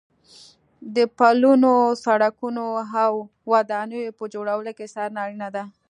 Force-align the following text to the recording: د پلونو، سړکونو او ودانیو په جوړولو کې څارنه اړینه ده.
د 0.95 0.97
پلونو، 1.17 1.73
سړکونو 2.05 2.65
او 3.03 3.11
ودانیو 3.51 4.15
په 4.17 4.23
جوړولو 4.33 4.71
کې 4.77 4.91
څارنه 4.93 5.19
اړینه 5.25 5.49
ده. 5.55 5.63